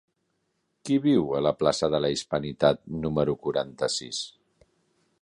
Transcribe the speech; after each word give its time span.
Qui 0.89 0.97
viu 1.03 1.29
a 1.39 1.43
la 1.47 1.51
plaça 1.59 1.91
de 1.97 2.01
la 2.05 2.11
Hispanitat 2.15 2.83
número 3.05 3.39
quaranta-sis? 3.45 4.27